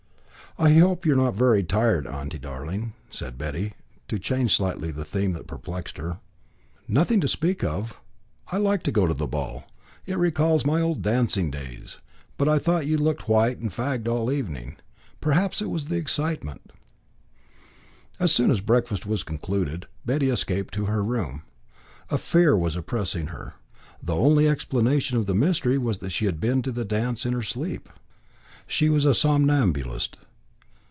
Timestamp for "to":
4.09-4.19, 7.21-7.27, 8.83-8.91, 9.07-9.23, 20.73-20.85, 26.63-26.73